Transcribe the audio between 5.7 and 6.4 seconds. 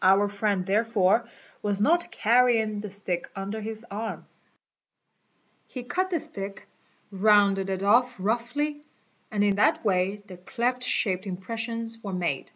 cut the